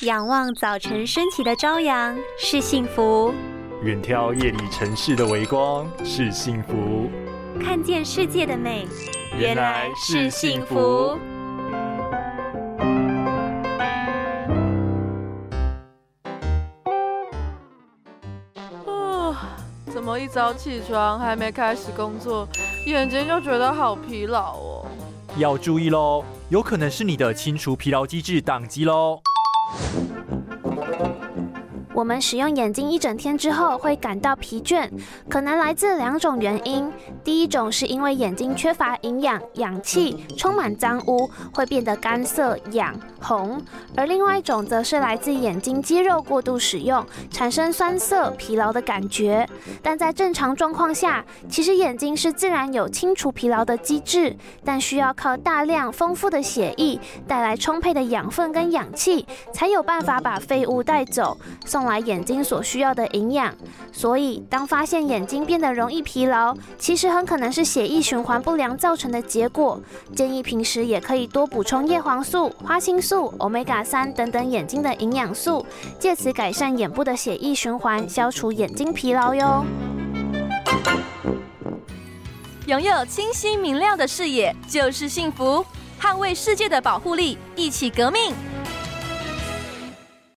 [0.00, 3.32] 仰望早晨升起的朝阳是幸福，
[3.84, 7.08] 远眺夜里城市的微光是幸福，
[7.62, 8.88] 看见世界的美
[9.38, 11.16] 原来是幸福。
[18.84, 22.48] 啊，怎么一早起床还没开始工作，
[22.86, 24.86] 眼睛就觉得好疲劳哦？
[25.38, 29.20] 要注意喽，有可能是你的清除疲劳机制宕机喽。
[29.66, 30.33] Oh.
[31.94, 34.90] 我们使用眼睛一整天之后会感到疲倦，
[35.28, 36.92] 可能来自两种原因。
[37.22, 43.60] 第一种是因为眼睛缺乏营养、氧气，充满脏污，会变得干涩、痒、红；
[43.96, 49.48] 而另外一种则是来自眼睛肌肉过度使用，产生酸涩、疲劳的感觉。
[49.80, 61.83] 但在正常状况下，其实眼睛是自然有清除疲劳的机制，但需要靠大量丰富的血液带来充沛的养分跟氧气，才有办法把废物带走，送。
[61.84, 63.54] 来眼睛所需要的营养，
[63.92, 69.80] 所以当发现眼睛变得容易疲劳，其实很可能是血液循环不良造成的结果。
[70.14, 75.64] 建议平时也可以多补充叶黄素、花青素、Omega 三等等眼睛的营养素，
[75.98, 79.64] 借此改善眼部的血液循环，消除眼睛疲劳哟。
[82.66, 85.64] 拥有清晰明亮的视野就是幸福，
[86.00, 88.32] 捍卫世界的保护力，一起革命。